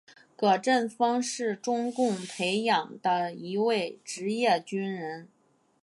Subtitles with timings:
[0.35, 5.29] 葛振峰是中共培养的一位职业军人。